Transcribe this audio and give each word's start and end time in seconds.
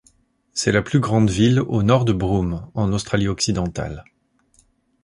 C'est 0.53 0.71
la 0.71 0.81
plus 0.81 0.99
grande 0.99 1.29
ville 1.29 1.59
au 1.59 1.83
nord 1.83 2.05
de 2.05 2.11
Broome 2.11 2.67
en 2.73 2.91
Australie-Occidentale. 2.91 4.03